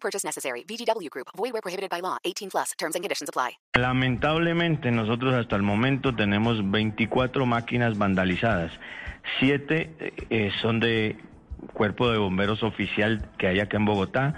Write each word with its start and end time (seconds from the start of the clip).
Purchase 0.00 0.24
necessary. 0.24 0.64
Group. 1.10 1.28
Prohibited 1.34 1.90
by 1.90 2.00
law. 2.00 2.18
18 2.24 2.50
plus. 2.50 2.72
Terms 2.78 2.94
and 2.94 3.02
conditions 3.04 3.28
apply. 3.28 3.58
Lamentablemente 3.74 4.90
nosotros 4.90 5.34
hasta 5.34 5.56
el 5.56 5.62
momento 5.62 6.14
tenemos 6.14 6.58
24 6.70 7.46
máquinas 7.46 7.96
vandalizadas. 7.96 8.72
Siete 9.38 9.94
eh, 10.30 10.50
son 10.62 10.80
de 10.80 11.16
cuerpo 11.72 12.10
de 12.10 12.18
bomberos 12.18 12.62
oficial 12.62 13.28
que 13.38 13.46
hay 13.46 13.60
acá 13.60 13.76
en 13.76 13.84
Bogotá, 13.84 14.34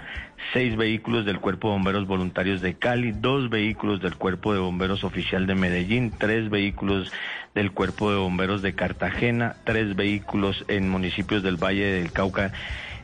seis 0.53 0.75
vehículos 0.75 1.25
del 1.25 1.39
cuerpo 1.39 1.69
de 1.69 1.73
bomberos 1.73 2.07
voluntarios 2.07 2.61
de 2.61 2.75
Cali, 2.75 3.11
dos 3.11 3.49
vehículos 3.49 4.01
del 4.01 4.15
cuerpo 4.15 4.53
de 4.53 4.59
bomberos 4.59 5.03
oficial 5.03 5.47
de 5.47 5.55
Medellín, 5.55 6.11
tres 6.17 6.49
vehículos 6.49 7.11
del 7.53 7.71
cuerpo 7.71 8.11
de 8.11 8.17
bomberos 8.17 8.61
de 8.61 8.73
Cartagena, 8.73 9.55
tres 9.63 9.95
vehículos 9.95 10.65
en 10.67 10.89
municipios 10.89 11.43
del 11.43 11.57
Valle 11.57 11.85
del 11.85 12.11
Cauca. 12.11 12.51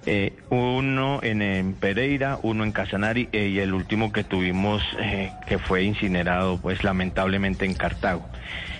Eh, 0.05 0.33
uno 0.49 1.19
en, 1.21 1.41
en, 1.41 1.73
Pereira, 1.73 2.39
uno 2.41 2.63
en 2.63 2.71
Casanari 2.71 3.27
eh, 3.33 3.49
y 3.49 3.59
el 3.59 3.73
último 3.73 4.13
que 4.13 4.23
tuvimos 4.23 4.81
eh, 5.01 5.31
que 5.47 5.57
fue 5.57 5.83
incinerado 5.83 6.61
pues 6.61 6.83
lamentablemente 6.83 7.65
en 7.65 7.73
Cartago. 7.73 8.25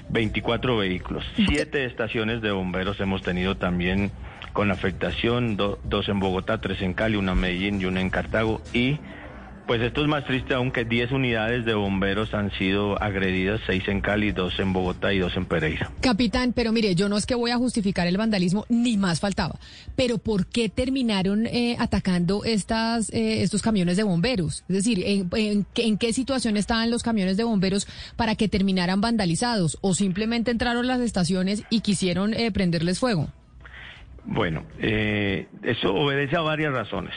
24 0.10 0.78
vehículos, 0.78 1.26
siete 1.36 1.84
estaciones 1.84 2.42
de 2.42 2.52
bomberos 2.52 2.98
hemos 3.02 3.24
tenido 3.24 3.58
también 3.58 4.10
con 4.54 4.72
afectación, 4.72 5.58
do, 5.58 5.80
dos 5.84 6.10
en 6.10 6.20
Bogotá, 6.20 6.60
tres 6.60 6.82
en 6.82 6.94
Cali, 6.94 7.16
una 7.16 7.34
en 7.34 7.40
Medellín 7.40 7.82
y 7.82 7.86
una 7.86 8.02
en 8.02 8.10
Cartago 8.10 8.62
y 8.74 9.00
pues 9.68 9.82
esto 9.82 10.02
es 10.02 10.08
más 10.08 10.24
triste 10.24 10.54
aún 10.54 10.72
que 10.72 10.86
10 10.86 11.12
unidades 11.12 11.66
de 11.66 11.74
bomberos 11.74 12.34
han 12.34 12.52
sido 12.52 13.02
agredidas, 13.04 13.60
seis 13.68 13.84
en 13.88 14.00
Cali, 14.00 14.32
dos 14.32 14.58
en 14.60 14.72
Bogotá 14.72 15.14
y 15.14 15.20
dos 15.20 15.36
en 15.36 15.46
Pereira. 15.46 15.92
Capitán, 16.00 16.54
pero 16.54 16.72
mire, 16.72 16.96
yo 16.96 17.10
no 17.10 17.18
es 17.18 17.26
que 17.26 17.36
voy 17.36 17.52
a 17.52 17.58
justificar 17.58 18.08
el 18.08 18.16
vandalismo, 18.16 18.66
ni 18.70 18.96
más 18.96 19.20
faltaba. 19.20 19.60
Pero 19.98 20.20
¿por 20.20 20.48
qué 20.48 20.70
terminaron 20.70 21.48
eh, 21.48 21.76
atacando 21.80 22.46
estas, 22.46 23.10
eh, 23.10 23.44
estos 23.44 23.62
camiones 23.62 23.98
de 23.98 24.04
bomberos? 24.04 24.64
Es 24.70 24.76
decir, 24.78 25.04
¿en, 25.06 25.30
en, 25.36 25.68
¿en, 25.76 25.98
qué 25.98 26.14
situación 26.14 26.56
estaban 26.56 26.90
los 26.90 27.04
camiones 27.04 27.36
de 27.36 27.44
bomberos 27.44 27.90
para 28.16 28.36
que 28.36 28.48
terminaran 28.48 29.02
vandalizados? 29.02 29.78
¿O 29.82 29.94
simplemente 29.94 30.50
entraron 30.50 30.88
las 30.88 31.02
estaciones 31.02 31.64
y 31.70 31.82
quisieron 31.82 32.34
eh, 32.34 32.52
prenderles 32.54 33.00
fuego? 33.00 33.28
Bueno, 34.28 34.64
eso 34.80 35.96
obedece 35.96 36.36
a 36.36 36.42
varias 36.42 36.74
razones. 36.74 37.14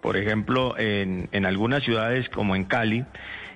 Por 0.00 0.16
ejemplo, 0.16 0.78
en, 0.78 1.28
en 1.32 1.44
algunas 1.44 1.82
ciudades 1.82 2.28
como 2.28 2.56
en 2.56 2.64
Cali, 2.64 3.04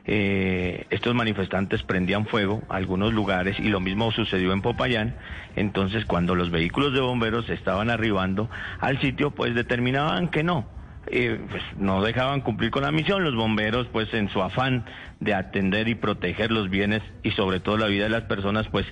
eh, 0.09 0.87
estos 0.91 1.15
manifestantes 1.15 1.83
prendían 1.83 2.27
fuego 2.27 2.63
a 2.69 2.77
algunos 2.77 3.13
lugares 3.13 3.59
y 3.59 3.69
lo 3.69 3.81
mismo 3.81 4.13
sucedió 4.13 4.53
en 4.53 4.63
Popayán. 4.63 5.17
Entonces, 5.57 6.05
cuando 6.05 6.35
los 6.35 6.51
vehículos 6.51 6.93
de 6.93 7.01
bomberos 7.01 7.49
estaban 7.49 7.91
arribando 7.91 8.49
al 8.79 9.01
sitio, 9.01 9.33
pues 9.33 9.55
determinaban 9.55 10.29
que 10.29 10.45
no. 10.45 10.67
Eh, 11.09 11.41
pues 11.51 11.63
no 11.77 12.03
dejaban 12.03 12.41
cumplir 12.41 12.71
con 12.71 12.83
la 12.83 12.93
misión. 12.93 13.25
Los 13.25 13.35
bomberos, 13.35 13.89
pues 13.89 14.13
en 14.15 14.29
su 14.29 14.43
afán 14.43 14.85
de 15.19 15.35
atender 15.35 15.89
y 15.89 15.97
proteger 15.97 16.53
los 16.53 16.71
bienes 16.71 17.03
y 17.25 17.33
sobre 17.33 17.59
todo 17.59 17.77
la 17.77 17.87
vida 17.87 18.05
de 18.05 18.11
las 18.11 18.25
personas, 18.25 18.69
pues 18.69 18.87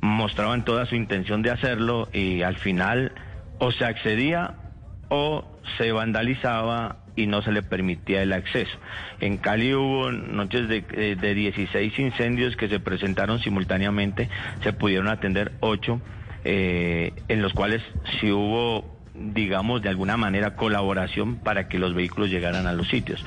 mostraban 0.00 0.64
toda 0.64 0.86
su 0.86 0.96
intención 0.96 1.42
de 1.42 1.50
hacerlo 1.50 2.08
y 2.12 2.42
al 2.42 2.56
final 2.56 3.12
o 3.58 3.72
se 3.72 3.84
accedía 3.84 4.54
o 5.08 5.44
se 5.78 5.92
vandalizaba 5.92 6.98
y 7.16 7.26
no 7.26 7.42
se 7.42 7.50
le 7.50 7.62
permitía 7.62 8.22
el 8.22 8.32
acceso. 8.32 8.76
En 9.20 9.38
Cali 9.38 9.74
hubo 9.74 10.12
noches 10.12 10.68
de, 10.68 10.82
de 11.16 11.34
16 11.34 11.98
incendios 11.98 12.56
que 12.56 12.68
se 12.68 12.78
presentaron 12.78 13.40
simultáneamente, 13.40 14.28
se 14.62 14.72
pudieron 14.72 15.08
atender 15.08 15.52
8, 15.60 16.00
eh, 16.44 17.12
en 17.28 17.42
los 17.42 17.52
cuales 17.54 17.82
sí 18.20 18.30
hubo 18.30 18.95
digamos, 19.18 19.82
de 19.82 19.88
alguna 19.88 20.16
manera 20.16 20.56
colaboración 20.56 21.36
para 21.36 21.68
que 21.68 21.78
los 21.78 21.94
vehículos 21.94 22.30
llegaran 22.30 22.66
a 22.66 22.72
los 22.72 22.88
sitios. 22.88 23.24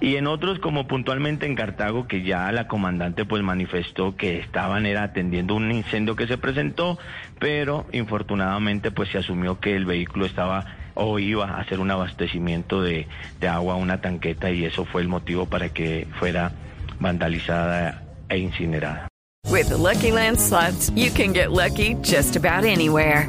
Y 0.00 0.16
en 0.16 0.26
otros, 0.26 0.58
como 0.58 0.86
puntualmente 0.86 1.46
en 1.46 1.54
Cartago, 1.54 2.06
que 2.06 2.22
ya 2.22 2.50
la 2.52 2.66
comandante 2.68 3.24
pues 3.24 3.42
manifestó 3.42 4.16
que 4.16 4.38
estaban 4.38 4.86
era 4.86 5.04
atendiendo 5.04 5.54
un 5.54 5.70
incendio 5.72 6.16
que 6.16 6.26
se 6.26 6.38
presentó, 6.38 6.98
pero 7.38 7.86
infortunadamente 7.92 8.90
pues 8.90 9.10
se 9.10 9.18
asumió 9.18 9.60
que 9.60 9.76
el 9.76 9.84
vehículo 9.84 10.26
estaba 10.26 10.66
o 10.94 11.18
iba 11.18 11.44
a 11.44 11.60
hacer 11.60 11.78
un 11.78 11.90
abastecimiento 11.90 12.82
de, 12.82 13.06
de 13.38 13.48
agua 13.48 13.74
a 13.74 13.76
una 13.76 14.00
tanqueta 14.00 14.50
y 14.50 14.64
eso 14.64 14.84
fue 14.84 15.02
el 15.02 15.08
motivo 15.08 15.46
para 15.46 15.68
que 15.68 16.06
fuera 16.18 16.52
vandalizada 16.98 18.02
e 18.28 18.38
incinerada. 18.38 19.08
With 19.48 19.68
the 19.68 19.76
Lucky 19.76 20.10
Land 20.10 20.40
slots, 20.40 20.90
you 20.90 21.10
can 21.10 21.32
get 21.32 21.52
lucky 21.52 21.94
just 22.02 22.36
about 22.36 22.64
anywhere. 22.64 23.28